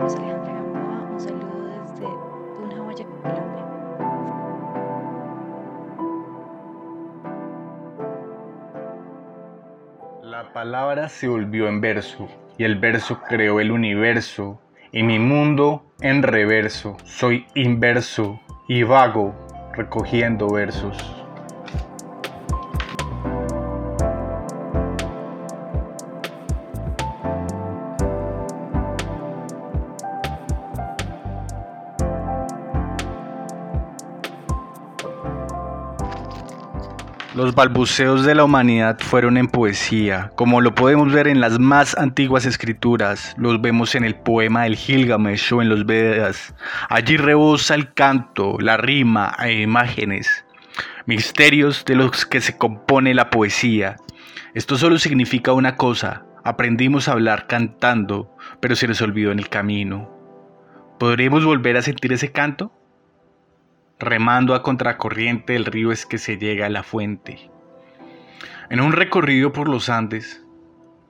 [0.00, 0.52] Alejandra
[1.12, 2.06] un saludo desde
[2.56, 3.66] Tunja, Boyacá, Colombia.
[10.22, 14.58] La palabra se volvió en verso y el verso creó el universo
[14.90, 16.96] y mi mundo en reverso.
[17.04, 19.34] Soy inverso y vago
[19.74, 21.19] recogiendo versos.
[37.36, 41.96] Los balbuceos de la humanidad fueron en poesía, como lo podemos ver en las más
[41.96, 46.52] antiguas escrituras, los vemos en el poema del Gilgamesh o en los Vedas.
[46.88, 50.44] Allí rebosa el canto, la rima e imágenes,
[51.06, 53.94] misterios de los que se compone la poesía.
[54.54, 59.48] Esto solo significa una cosa, aprendimos a hablar cantando, pero se nos olvidó en el
[59.48, 60.10] camino.
[60.98, 62.72] ¿Podremos volver a sentir ese canto?
[64.00, 67.50] Remando a contracorriente del río es que se llega a la fuente.
[68.70, 70.44] En un recorrido por los Andes,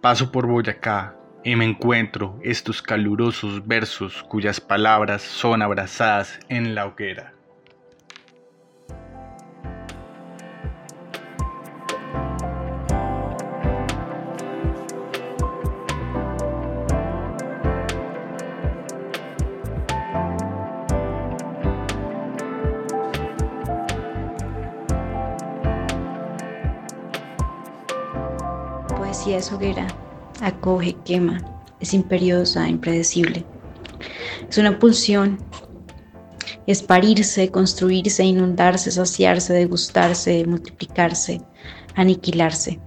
[0.00, 6.86] paso por Boyacá y me encuentro estos calurosos versos cuyas palabras son abrazadas en la
[6.86, 7.34] hoguera.
[29.00, 29.86] Poesía es hoguera,
[30.42, 31.40] acoge, quema,
[31.80, 33.46] es imperiosa, impredecible.
[34.46, 35.38] Es una pulsión,
[36.66, 41.40] es parirse, construirse, inundarse, saciarse, degustarse, multiplicarse,
[41.94, 42.78] aniquilarse.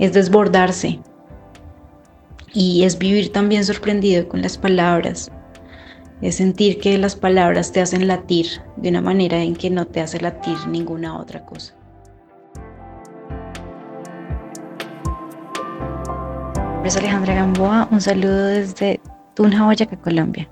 [0.00, 0.98] Es desbordarse
[2.52, 5.30] y es vivir también sorprendido con las palabras.
[6.22, 10.00] Es sentir que las palabras te hacen latir de una manera en que no te
[10.00, 11.76] hace latir ninguna otra cosa.
[16.86, 17.88] Nombre Alejandra Gamboa.
[17.90, 19.00] Un saludo desde
[19.34, 20.48] Tunja, Boyacá, Colombia.